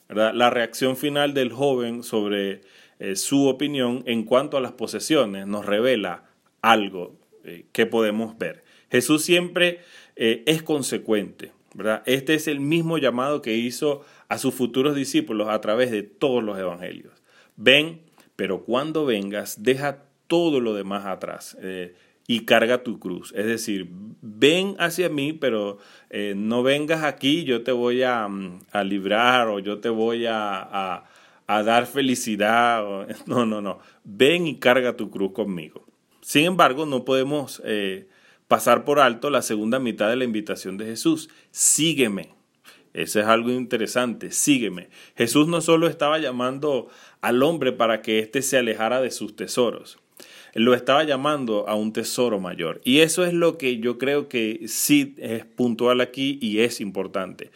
La 0.08 0.50
reacción 0.50 0.98
final 0.98 1.34
del 1.34 1.52
joven 1.52 2.04
sobre 2.04 2.62
eh, 3.00 3.16
su 3.16 3.48
opinión 3.48 4.04
en 4.06 4.24
cuanto 4.24 4.58
a 4.58 4.62
las 4.62 4.74
posesiones 4.74 5.48
nos 5.48 5.66
revela 5.66 6.26
algo 6.62 7.20
eh, 7.44 7.66
que 7.72 7.86
podemos 7.86 8.38
ver. 8.38 8.64
Jesús 8.90 9.24
siempre 9.24 9.82
eh, 10.16 10.44
es 10.46 10.64
consecuente, 10.64 11.52
¿verdad? 11.74 12.04
Este 12.06 12.34
es 12.34 12.48
el 12.48 12.60
mismo 12.60 12.98
llamado 12.98 13.42
que 13.42 13.56
hizo 13.56 14.04
a 14.28 14.38
sus 14.38 14.54
futuros 14.54 14.96
discípulos 14.96 15.50
a 15.50 15.62
través 15.62 15.92
de 15.92 16.04
todos 16.04 16.44
los 16.44 16.58
evangelios. 16.58 17.14
Ven, 17.56 18.02
pero 18.36 18.64
cuando 18.64 19.06
vengas, 19.06 19.64
deja 19.64 20.06
todo 20.28 20.60
lo 20.60 20.74
demás 20.74 21.06
atrás 21.06 21.58
y 22.32 22.46
carga 22.46 22.82
tu 22.82 22.98
cruz. 22.98 23.34
Es 23.36 23.46
decir, 23.46 23.90
ven 24.22 24.76
hacia 24.80 25.10
mí, 25.10 25.34
pero 25.34 25.80
eh, 26.10 26.34
no 26.36 26.64
vengas 26.64 27.04
aquí, 27.04 27.44
yo 27.44 27.64
te 27.64 27.74
voy 27.74 28.04
a, 28.04 28.26
mm, 28.26 28.62
librar 28.86 29.50
o 29.50 29.60
yo 29.60 29.80
te 29.80 29.90
voy 29.90 30.26
a, 30.28 31.04
dar 31.48 31.86
felicidad. 31.86 32.86
no, 33.26 33.46
no, 33.46 33.62
no. 33.62 33.80
Ven 34.06 34.48
y 34.48 34.60
carga 34.60 34.96
tu 34.96 35.10
cruz 35.10 35.34
conmigo. 35.34 35.86
Sin 36.22 36.46
embargo, 36.46 36.86
no 36.86 37.04
podemos 37.04 37.62
eh, 37.66 38.08
pasar 38.48 38.86
por 38.86 39.00
alto 39.00 39.30
la 39.30 39.42
segunda 39.42 39.80
mitad 39.80 40.10
de 40.10 40.16
la 40.16 40.24
invitación 40.24 40.78
de 40.78 40.86
Jesús. 40.86 41.30
Sígueme. 41.52 42.30
Eso 42.94 43.20
es 43.20 43.26
algo 43.26 43.52
interesante, 43.52 44.32
sígueme. 44.32 44.90
Jesús 45.16 45.48
no 45.48 45.62
solo 45.62 45.88
estaba 45.88 46.20
llamando 46.20 46.90
al 47.22 47.42
hombre 47.42 47.72
para 47.72 48.02
que 48.02 48.20
éste 48.20 48.42
se 48.42 48.58
alejara 48.58 49.02
de 49.02 49.12
sus 49.12 49.36
tesoros, 49.36 49.98
lo 50.54 50.74
estaba 50.74 51.06
llamando 51.06 51.70
a 51.70 51.76
un 51.76 51.94
tesoro 51.94 52.40
mayor. 52.40 52.82
Y 52.84 53.00
eso 53.00 53.24
es 53.24 53.34
lo 53.34 53.58
que 53.58 53.80
yo 53.80 53.98
creo 53.98 54.28
que 54.28 54.66
sí 54.68 55.16
es 55.18 55.46
puntual 55.46 56.02
aquí 56.02 56.38
y 56.42 56.60
es 56.60 56.82
importante. 56.82 57.52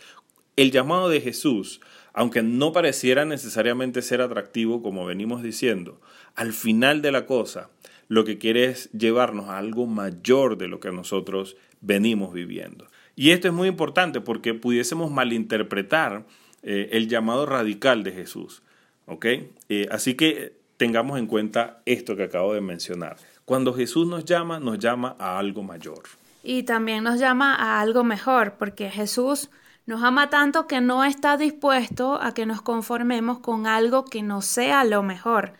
El 0.55 0.71
llamado 0.71 1.09
de 1.09 1.19
Jesús, 1.19 1.81
aunque 2.13 2.41
no 2.41 2.71
pareciera 2.71 3.25
necesariamente 3.25 4.01
ser 4.01 4.21
atractivo, 4.21 4.81
como 4.81 5.05
venimos 5.05 5.43
diciendo, 5.43 5.99
al 6.35 6.53
final 6.53 7.01
de 7.01 7.11
la 7.11 7.25
cosa, 7.25 7.69
lo 8.07 8.25
que 8.25 8.37
quiere 8.37 8.65
es 8.65 8.91
llevarnos 8.91 9.49
a 9.49 9.57
algo 9.57 9.87
mayor 9.87 10.57
de 10.57 10.67
lo 10.67 10.79
que 10.79 10.91
nosotros 10.91 11.57
venimos 11.81 12.33
viviendo. 12.33 12.87
Y 13.15 13.31
esto 13.31 13.47
es 13.47 13.53
muy 13.53 13.67
importante 13.67 14.21
porque 14.21 14.53
pudiésemos 14.53 15.11
malinterpretar 15.11 16.25
eh, 16.63 16.89
el 16.91 17.07
llamado 17.07 17.45
radical 17.45 18.03
de 18.03 18.11
Jesús. 18.11 18.61
¿ok? 19.05 19.25
Eh, 19.69 19.87
así 19.91 20.15
que 20.15 20.57
tengamos 20.77 21.19
en 21.19 21.27
cuenta 21.27 21.81
esto 21.85 22.15
que 22.15 22.23
acabo 22.23 22.53
de 22.53 22.61
mencionar. 22.61 23.17
Cuando 23.45 23.73
Jesús 23.73 24.07
nos 24.07 24.25
llama, 24.25 24.59
nos 24.59 24.79
llama 24.79 25.15
a 25.19 25.37
algo 25.37 25.63
mayor. 25.63 26.03
Y 26.43 26.63
también 26.63 27.03
nos 27.03 27.19
llama 27.19 27.55
a 27.55 27.79
algo 27.81 28.03
mejor, 28.03 28.55
porque 28.57 28.89
Jesús 28.89 29.49
nos 29.85 30.03
ama 30.03 30.29
tanto 30.29 30.67
que 30.67 30.81
no 30.81 31.03
está 31.03 31.37
dispuesto 31.37 32.19
a 32.21 32.33
que 32.33 32.45
nos 32.45 32.61
conformemos 32.61 33.39
con 33.39 33.67
algo 33.67 34.05
que 34.05 34.23
no 34.23 34.41
sea 34.41 34.83
lo 34.83 35.03
mejor. 35.03 35.53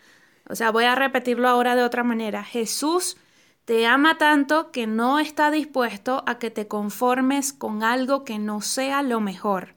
O 0.48 0.54
sea, 0.54 0.70
voy 0.70 0.84
a 0.84 0.94
repetirlo 0.94 1.48
ahora 1.48 1.74
de 1.74 1.82
otra 1.82 2.04
manera. 2.04 2.44
Jesús 2.44 3.16
te 3.64 3.86
ama 3.86 4.16
tanto 4.16 4.70
que 4.70 4.86
no 4.86 5.18
está 5.18 5.50
dispuesto 5.50 6.22
a 6.26 6.38
que 6.38 6.50
te 6.50 6.68
conformes 6.68 7.52
con 7.52 7.82
algo 7.82 8.24
que 8.24 8.38
no 8.38 8.60
sea 8.60 9.02
lo 9.02 9.20
mejor. 9.20 9.74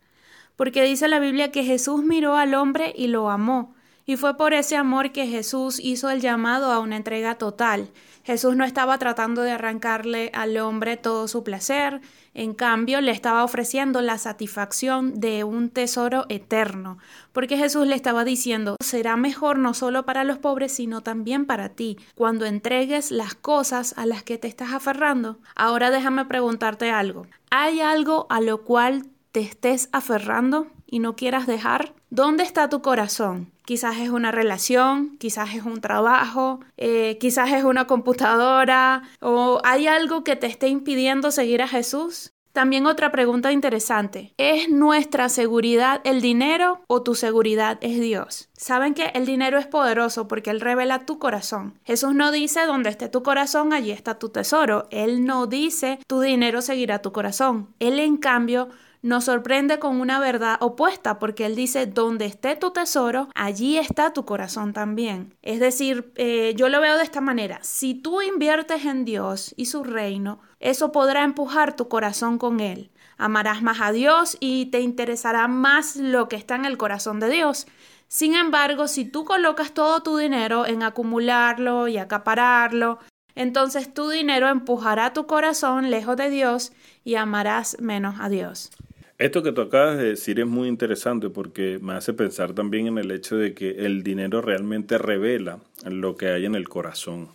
Porque 0.56 0.84
dice 0.84 1.08
la 1.08 1.20
Biblia 1.20 1.52
que 1.52 1.64
Jesús 1.64 2.04
miró 2.04 2.36
al 2.36 2.54
hombre 2.54 2.94
y 2.96 3.08
lo 3.08 3.30
amó. 3.30 3.74
Y 4.06 4.16
fue 4.16 4.38
por 4.38 4.54
ese 4.54 4.76
amor 4.76 5.12
que 5.12 5.28
Jesús 5.28 5.80
hizo 5.80 6.10
el 6.10 6.22
llamado 6.22 6.72
a 6.72 6.80
una 6.80 6.98
entrega 6.98 7.36
total. 7.36 7.92
Jesús 8.24 8.56
no 8.56 8.64
estaba 8.64 8.98
tratando 8.98 9.42
de 9.42 9.52
arrancarle 9.52 10.32
al 10.34 10.58
hombre 10.58 10.98
todo 10.98 11.28
su 11.28 11.44
placer, 11.44 12.02
en 12.34 12.54
cambio 12.54 13.02
le 13.02 13.12
estaba 13.12 13.44
ofreciendo 13.44 14.02
la 14.02 14.18
satisfacción 14.18 15.20
de 15.20 15.44
un 15.44 15.70
tesoro 15.70 16.26
eterno, 16.30 16.98
porque 17.34 17.58
Jesús 17.58 17.88
le 17.88 17.96
estaba 17.96 18.24
diciendo, 18.24 18.76
será 18.82 19.18
mejor 19.18 19.58
no 19.58 19.74
solo 19.74 20.06
para 20.06 20.24
los 20.24 20.38
pobres, 20.38 20.72
sino 20.72 21.02
también 21.02 21.46
para 21.46 21.70
ti, 21.70 21.98
cuando 22.16 22.46
entregues 22.46 23.12
las 23.12 23.36
cosas 23.36 23.94
a 23.98 24.06
las 24.06 24.24
que 24.24 24.38
te 24.38 24.48
estás 24.48 24.74
aferrando. 24.74 25.40
Ahora 25.56 25.92
déjame 25.92 26.26
preguntarte 26.26 26.92
algo. 26.92 27.28
¿Hay 27.50 27.82
algo 27.82 28.28
a 28.30 28.42
lo 28.42 28.64
cual 28.64 29.08
te 29.32 29.42
estés 29.42 29.90
aferrando 29.92 30.68
y 30.86 31.00
no 31.00 31.16
quieras 31.16 31.48
dejar? 31.48 31.94
¿Dónde 32.12 32.44
está 32.44 32.70
tu 32.70 32.82
corazón? 32.82 33.52
Quizás 33.66 33.98
es 33.98 34.10
una 34.10 34.32
relación, 34.32 35.18
quizás 35.20 35.54
es 35.54 35.64
un 35.64 35.80
trabajo, 35.80 36.60
eh, 36.76 37.20
quizás 37.20 37.52
es 37.52 37.64
una 37.64 37.86
computadora 37.86 39.04
o 39.22 39.62
hay 39.64 39.86
algo 39.86 40.24
que 40.24 40.36
te 40.36 40.48
esté 40.48 40.70
impidiendo 40.70 41.30
seguir 41.30 41.62
a 41.62 41.68
Jesús. 41.68 42.32
También 42.52 42.88
otra 42.88 43.12
pregunta 43.12 43.52
interesante. 43.52 44.34
¿Es 44.38 44.70
nuestra 44.70 45.30
seguridad 45.30 46.02
el 46.04 46.20
dinero 46.20 46.82
o 46.88 47.04
tu 47.04 47.14
seguridad 47.14 47.78
es 47.82 48.00
Dios? 48.00 48.50
Saben 48.54 48.96
que 48.96 49.12
el 49.14 49.28
dinero 49.28 49.60
es 49.60 49.68
poderoso 49.68 50.28
porque 50.28 50.50
Él 50.50 50.62
revela 50.62 51.06
tu 51.06 51.20
corazón. 51.20 51.80
Jesús 51.84 52.16
no 52.16 52.32
dice 52.32 52.66
donde 52.66 52.90
esté 52.90 53.08
tu 53.08 53.22
corazón, 53.22 53.72
allí 53.72 53.92
está 53.92 54.18
tu 54.18 54.30
tesoro. 54.30 54.88
Él 54.90 55.26
no 55.26 55.46
dice 55.46 56.00
tu 56.08 56.22
dinero 56.22 56.64
seguirá 56.64 57.04
tu 57.04 57.12
corazón. 57.12 57.76
Él 57.80 58.00
en 58.00 58.18
cambio 58.18 58.70
nos 59.02 59.26
sorprende 59.26 59.80
con 59.80 60.02
una 60.02 60.20
verdad 60.20 60.58
opuesta, 60.60 61.20
porque 61.20 61.46
Él 61.46 61.56
dice, 61.56 61.86
donde 61.86 62.26
esté 62.26 62.56
tu 62.56 62.72
tesoro, 62.72 63.30
allí 63.36 63.78
está 63.78 64.14
tu 64.14 64.26
corazón 64.26 64.74
también. 64.74 65.36
Es 65.42 65.60
decir, 65.60 66.12
eh, 66.16 66.54
yo 66.56 66.70
lo 66.70 66.82
veo 66.82 66.98
de 66.98 67.04
esta 67.04 67.22
manera, 67.22 67.60
si 67.62 67.94
tú 67.94 68.22
inviertes 68.22 68.86
en 68.86 69.06
Dios 69.06 69.54
y 69.58 69.66
su 69.66 69.84
reino, 69.84 70.42
eso 70.60 70.92
podrá 70.92 71.24
empujar 71.24 71.76
tu 71.76 71.88
corazón 71.88 72.38
con 72.38 72.60
Él. 72.60 72.92
Amarás 73.18 73.62
más 73.62 73.82
a 73.82 73.92
Dios 73.92 74.38
y 74.40 74.68
te 74.68 74.80
interesará 74.82 75.48
más 75.48 75.96
lo 75.96 76.28
que 76.30 76.36
está 76.36 76.56
en 76.56 76.66
el 76.66 76.78
corazón 76.78 77.20
de 77.20 77.30
Dios. 77.30 77.68
Sin 78.08 78.34
embargo, 78.34 78.88
si 78.88 79.06
tú 79.06 79.24
colocas 79.24 79.74
todo 79.74 80.02
tu 80.02 80.18
dinero 80.18 80.66
en 80.66 80.84
acumularlo 80.84 81.88
y 81.88 81.98
acapararlo, 81.98 83.00
entonces 83.36 83.94
tu 83.94 84.10
dinero 84.10 84.50
empujará 84.50 85.14
tu 85.14 85.28
corazón 85.28 85.92
lejos 85.92 86.18
de 86.18 86.30
Dios 86.30 86.74
y 87.04 87.16
amarás 87.16 87.78
menos 87.80 88.16
a 88.20 88.28
Dios. 88.28 88.72
Esto 89.20 89.44
que 89.44 89.52
tú 89.52 89.60
acabas 89.60 89.98
de 89.98 90.06
decir 90.06 90.40
es 90.40 90.48
muy 90.48 90.70
interesante 90.70 91.30
porque 91.30 91.78
me 91.82 91.92
hace 91.92 92.14
pensar 92.14 92.54
también 92.54 92.88
en 92.88 92.98
el 92.98 93.12
hecho 93.12 93.36
de 93.36 93.54
que 93.54 93.86
el 93.86 94.02
dinero 94.02 94.42
realmente 94.42 94.98
revela 94.98 95.60
lo 95.84 96.16
que 96.16 96.30
hay 96.30 96.46
en 96.46 96.56
el 96.56 96.70
corazón. 96.70 97.28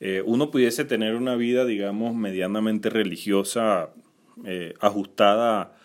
Eh, 0.00 0.22
uno 0.24 0.50
pudiese 0.50 0.86
tener 0.86 1.16
una 1.16 1.36
vida, 1.36 1.66
digamos, 1.66 2.14
medianamente 2.14 2.88
religiosa, 2.88 3.90
eh, 4.46 4.72
ajustada 4.80 5.76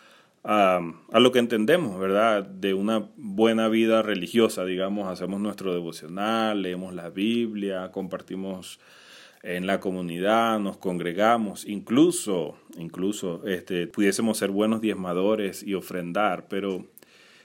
a, 0.45 0.79
a, 1.11 1.19
lo 1.19 1.33
que 1.33 1.39
entendemos, 1.39 1.99
¿verdad? 1.99 2.45
De 2.45 2.73
una 2.73 3.09
buena 3.17 3.67
vida 3.67 4.01
religiosa, 4.01 4.63
digamos, 4.63 5.09
hacemos 5.09 5.41
nuestro 5.41 5.73
devocional, 5.73 6.61
leemos 6.61 6.93
la 6.93 7.09
Biblia, 7.09 7.91
compartimos 7.91 8.79
en 9.43 9.67
la 9.67 9.81
comunidad, 9.81 10.57
nos 10.59 10.77
congregamos, 10.77 11.65
incluso, 11.67 12.57
incluso 12.77 13.45
este, 13.45 13.87
pudiésemos 13.87 14.37
ser 14.37 14.51
buenos 14.51 14.79
diezmadores 14.79 15.63
y 15.63 15.73
ofrendar, 15.73 16.47
pero 16.47 16.85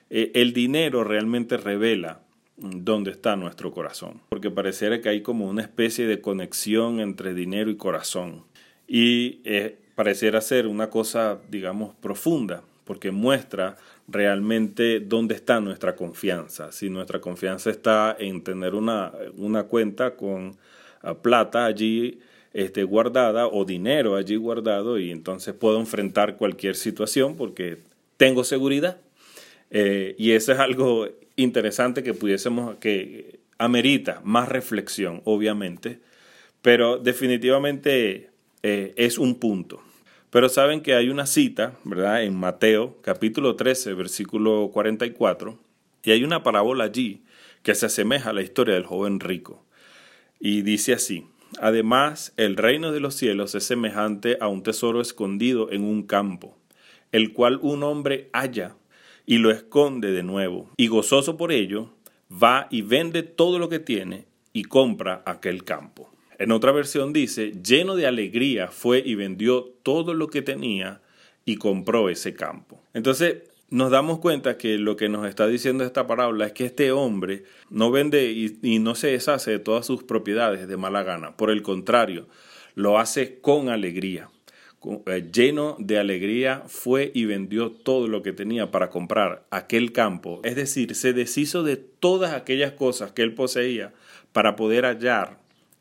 eh, 0.09 0.31
el 0.35 0.52
dinero 0.52 1.02
realmente 1.02 1.57
revela 1.57 2.21
dónde 2.57 3.11
está 3.11 3.35
nuestro 3.35 3.73
corazón, 3.73 4.21
porque 4.28 4.50
pareciera 4.50 5.00
que 5.00 5.09
hay 5.09 5.23
como 5.23 5.49
una 5.49 5.62
especie 5.62 6.07
de 6.07 6.21
conexión 6.21 7.00
entre 7.00 7.35
dinero 7.35 7.69
y 7.69 7.76
corazón, 7.76 8.45
y 8.87 9.40
eh, 9.45 9.76
pareciera 9.97 10.40
ser 10.40 10.69
una 10.69 10.90
cosa, 10.90 11.40
digamos, 11.50 11.97
profunda, 11.97 12.62
porque 12.85 13.11
muestra 13.11 13.76
realmente 14.07 15.00
dónde 15.00 15.35
está 15.35 15.61
nuestra 15.61 15.95
confianza. 15.95 16.73
Si 16.73 16.88
nuestra 16.88 17.21
confianza 17.21 17.69
está 17.69 18.17
en 18.19 18.43
tener 18.43 18.75
una, 18.75 19.12
una 19.37 19.64
cuenta 19.64 20.17
con 20.17 20.57
plata 21.23 21.67
allí 21.67 22.21
este, 22.52 22.83
guardada 22.85 23.47
o 23.47 23.64
dinero 23.64 24.17
allí 24.17 24.37
guardado 24.37 24.99
y 24.99 25.11
entonces 25.11 25.55
puedo 25.55 25.78
enfrentar 25.78 26.37
cualquier 26.37 26.76
situación 26.76 27.37
porque 27.37 27.78
tengo 28.17 28.45
seguridad. 28.45 28.99
Eh, 29.71 30.14
y 30.19 30.33
eso 30.33 30.52
es 30.52 30.59
algo 30.59 31.09
interesante 31.37 32.02
que 32.02 32.14
pudiésemos, 32.14 32.76
que 32.76 33.40
amerita 33.59 34.21
más 34.25 34.49
reflexión, 34.49 35.21
obviamente, 35.25 36.00
pero 36.62 36.99
definitivamente 36.99 38.31
eh, 38.62 38.95
es 38.97 39.19
un 39.19 39.38
punto. 39.38 39.83
Pero 40.31 40.49
saben 40.49 40.83
que 40.83 40.95
hay 40.95 41.09
una 41.09 41.26
cita, 41.26 41.75
¿verdad? 41.85 42.23
En 42.23 42.35
Mateo 42.35 42.99
capítulo 43.02 43.57
13, 43.57 43.95
versículo 43.95 44.71
44, 44.73 45.59
y 46.02 46.11
hay 46.11 46.25
una 46.25 46.43
parábola 46.43 46.85
allí 46.85 47.23
que 47.62 47.75
se 47.75 47.87
asemeja 47.87 48.31
a 48.31 48.33
la 48.33 48.43
historia 48.43 48.75
del 48.75 48.85
joven 48.85 49.21
rico. 49.21 49.64
Y 50.40 50.62
dice 50.62 50.92
así, 50.92 51.26
además, 51.61 52.33
el 52.37 52.57
reino 52.57 52.92
de 52.92 53.00
los 53.00 53.14
cielos 53.14 53.54
es 53.54 53.64
semejante 53.64 54.38
a 54.40 54.49
un 54.49 54.62
tesoro 54.62 55.00
escondido 55.00 55.71
en 55.73 55.83
un 55.85 56.04
campo, 56.04 56.57
el 57.12 57.33
cual 57.33 57.59
un 57.62 57.83
hombre 57.83 58.30
halla 58.33 58.76
y 59.26 59.38
lo 59.38 59.50
esconde 59.50 60.12
de 60.12 60.23
nuevo, 60.23 60.71
y 60.76 60.87
gozoso 60.87 61.37
por 61.37 61.52
ello, 61.52 61.92
va 62.30 62.66
y 62.71 62.83
vende 62.83 63.23
todo 63.23 63.59
lo 63.59 63.68
que 63.68 63.78
tiene 63.78 64.26
y 64.52 64.64
compra 64.64 65.23
aquel 65.26 65.64
campo. 65.64 66.12
En 66.38 66.52
otra 66.52 66.71
versión 66.73 67.12
dice, 67.12 67.52
lleno 67.62 67.97
de 67.97 68.07
alegría 68.07 68.68
fue 68.68 69.02
y 69.04 69.16
vendió 69.16 69.75
todo 69.83 70.14
lo 70.14 70.28
que 70.28 70.40
tenía 70.40 71.02
y 71.45 71.57
compró 71.57 72.09
ese 72.09 72.35
campo. 72.35 72.80
Entonces, 72.95 73.48
nos 73.71 73.91
damos 73.91 74.19
cuenta 74.19 74.57
que 74.57 74.79
lo 74.79 74.97
que 74.97 75.09
nos 75.09 75.27
está 75.29 75.47
diciendo 75.47 75.85
esta 75.85 76.07
parábola 76.07 76.47
es 76.47 76.53
que 76.53 76.65
este 76.65 76.91
hombre 76.91 77.45
no 77.69 77.91
vende 77.91 78.31
y, 78.31 78.79
no 78.79 78.95
se 78.95 79.09
deshace 79.09 79.51
de 79.51 79.59
todas 79.59 79.85
sus 79.87 80.05
propiedades 80.05 80.69
de 80.69 80.77
mala 80.77 81.03
gana. 81.03 81.37
Por 81.37 81.51
el 81.51 81.63
contrario, 81.63 82.29
lo 82.75 82.99
hace 82.99 83.41
con 83.41 83.69
alegría. 83.69 84.31
Eh, 85.07 85.29
lleno 85.33 85.77
de 85.79 85.99
alegría 85.99 86.63
fue 86.67 87.11
y 87.15 87.27
vendió 87.27 87.71
todo 87.71 88.09
lo 88.09 88.23
que 88.23 88.33
tenía 88.33 88.71
para 88.71 88.89
comprar 88.89 89.45
aquel 89.51 89.93
campo. 89.93 90.41
Es 90.45 90.57
decir, 90.57 90.95
se 90.95 91.13
deshizo 91.13 91.63
de 91.63 91.77
todas 91.77 92.33
aquellas 92.33 92.73
cosas 92.73 93.13
que 93.13 93.23
él 93.23 93.35
poseía 93.35 93.93
para 94.33 94.57
poder 94.57 94.87
hallar 94.87 95.39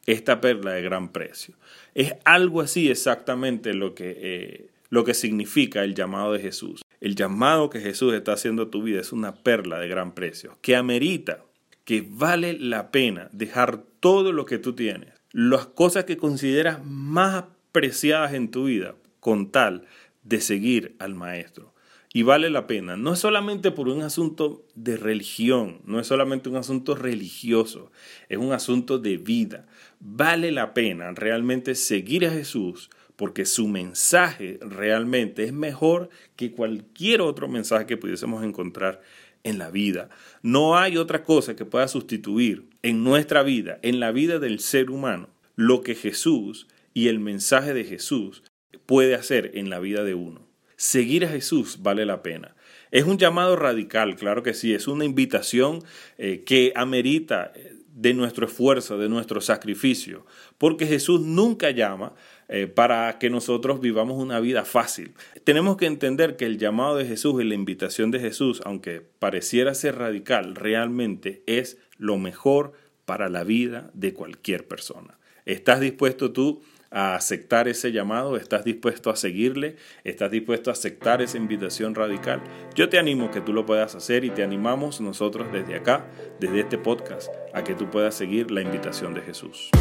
esta 0.08 0.42
perla 0.42 0.72
de 0.72 0.82
gran 0.82 1.10
precio. 1.10 1.54
Es 1.94 2.16
algo 2.26 2.62
así 2.62 2.90
exactamente 2.90 3.74
lo 3.74 3.94
que, 3.94 4.18
eh, 4.20 4.68
lo 4.90 5.06
que 5.06 5.14
significa 5.14 5.84
el 5.84 5.96
llamado 5.96 6.34
de 6.34 6.40
Jesús. 6.40 6.82
El 7.00 7.16
llamado 7.16 7.70
que 7.70 7.80
Jesús 7.80 8.14
está 8.14 8.34
haciendo 8.34 8.64
a 8.64 8.72
tu 8.72 8.82
vida 8.82 9.00
es 9.00 9.12
una 9.12 9.36
perla 9.36 9.80
de 9.80 9.88
gran 9.88 10.14
precio, 10.16 10.58
que 10.62 10.76
amerita, 10.76 11.44
que 11.84 12.06
vale 12.08 12.58
la 12.60 12.92
pena 12.92 13.30
dejar 13.32 13.84
todo 14.00 14.32
lo 14.32 14.46
que 14.46 14.58
tú 14.58 14.74
tienes, 14.74 15.14
las 15.32 15.68
cosas 15.68 16.06
que 16.06 16.18
consideras 16.18 16.84
más 16.84 17.46
preciadas 17.72 18.34
en 18.34 18.50
tu 18.50 18.66
vida, 18.66 18.96
con 19.20 19.52
tal 19.52 19.86
de 20.24 20.42
seguir 20.42 20.96
al 21.00 21.14
Maestro. 21.14 21.74
Y 22.14 22.24
vale 22.24 22.50
la 22.50 22.66
pena, 22.66 22.98
no 22.98 23.14
es 23.14 23.20
solamente 23.20 23.70
por 23.70 23.90
un 23.90 24.02
asunto 24.02 24.66
de 24.74 24.98
religión, 24.98 25.82
no 25.86 26.00
es 26.00 26.08
solamente 26.08 26.50
un 26.50 26.56
asunto 26.56 26.96
religioso, 26.96 27.92
es 28.28 28.40
un 28.40 28.54
asunto 28.54 28.98
de 28.98 29.18
vida. 29.18 29.68
Vale 30.00 30.52
la 30.52 30.74
pena 30.74 31.12
realmente 31.12 31.76
seguir 31.76 32.26
a 32.26 32.32
Jesús 32.32 32.90
porque 33.18 33.46
su 33.46 33.68
mensaje 33.68 34.60
realmente 34.62 35.44
es 35.44 35.52
mejor 35.52 36.10
que 36.38 36.52
cualquier 36.52 37.22
otro 37.22 37.50
mensaje 37.50 37.86
que 37.86 37.98
pudiésemos 37.98 38.46
encontrar 38.46 39.02
en 39.44 39.58
la 39.58 39.72
vida. 39.72 40.10
No 40.42 40.78
hay 40.78 40.98
otra 40.98 41.24
cosa 41.24 41.56
que 41.56 41.66
pueda 41.66 41.88
sustituir 41.88 42.70
en 42.84 43.04
nuestra 43.04 43.44
vida, 43.44 43.80
en 43.82 44.00
la 44.00 44.12
vida 44.12 44.40
del 44.40 44.60
ser 44.60 44.90
humano, 44.92 45.30
lo 45.56 45.82
que 45.82 45.96
Jesús 45.96 46.68
y 46.94 47.08
el 47.08 47.20
mensaje 47.20 47.74
de 47.74 47.84
Jesús 47.84 48.44
puede 48.86 49.16
hacer 49.16 49.52
en 49.56 49.70
la 49.70 49.80
vida 49.80 50.04
de 50.04 50.14
uno. 50.14 50.48
Seguir 50.76 51.26
a 51.26 51.30
Jesús 51.30 51.80
vale 51.82 52.06
la 52.06 52.22
pena. 52.22 52.56
Es 52.92 53.06
un 53.06 53.18
llamado 53.18 53.56
radical, 53.56 54.16
claro 54.16 54.44
que 54.44 54.54
sí, 54.54 54.74
es 54.74 54.88
una 54.88 55.06
invitación 55.06 55.84
eh, 56.18 56.44
que 56.46 56.72
amerita 56.76 57.52
eh, 57.56 57.77
de 57.98 58.14
nuestro 58.14 58.46
esfuerzo, 58.46 59.00
de 59.00 59.10
nuestro 59.10 59.42
sacrificio, 59.42 60.24
porque 60.60 60.86
Jesús 60.86 61.22
nunca 61.22 61.72
llama 61.72 62.14
eh, 62.48 62.68
para 62.68 63.18
que 63.18 63.32
nosotros 63.32 63.82
vivamos 63.82 64.22
una 64.22 64.40
vida 64.40 64.66
fácil. 64.66 65.14
Tenemos 65.44 65.78
que 65.78 65.88
entender 65.88 66.36
que 66.36 66.46
el 66.46 66.60
llamado 66.60 66.96
de 66.96 67.06
Jesús 67.06 67.42
y 67.42 67.44
la 67.44 67.56
invitación 67.56 68.12
de 68.12 68.20
Jesús, 68.20 68.62
aunque 68.66 69.02
pareciera 69.02 69.74
ser 69.74 69.96
radical, 69.96 70.54
realmente 70.54 71.42
es 71.48 71.80
lo 71.98 72.20
mejor 72.20 72.74
para 73.06 73.30
la 73.30 73.44
vida 73.44 73.90
de 73.96 74.14
cualquier 74.14 74.68
persona. 74.68 75.18
¿Estás 75.46 75.80
dispuesto 75.80 76.32
tú 76.32 76.62
a 76.92 77.16
aceptar 77.16 77.68
ese 77.68 77.92
llamado? 77.92 78.38
¿Estás 78.38 78.64
dispuesto 78.64 79.10
a 79.10 79.16
seguirle? 79.16 79.76
¿Estás 80.04 80.32
dispuesto 80.32 80.70
a 80.70 80.74
aceptar 80.74 81.22
esa 81.22 81.38
invitación 81.38 81.96
radical? 81.96 82.42
Yo 82.76 82.90
te 82.90 83.00
animo 83.00 83.32
que 83.32 83.42
tú 83.42 83.54
lo 83.54 83.66
puedas 83.66 83.96
hacer 83.96 84.24
y 84.24 84.30
te 84.30 84.44
animamos 84.44 85.02
nosotros 85.02 85.52
desde 85.52 85.76
acá, 85.76 86.06
desde 86.40 86.62
este 86.62 86.78
podcast, 86.78 87.30
a 87.54 87.64
que 87.64 87.76
tú 87.76 87.90
puedas 87.90 88.16
seguir 88.16 88.52
la 88.52 88.62
invitación 88.62 89.14
de 89.14 89.22
Jesús. 89.22 89.72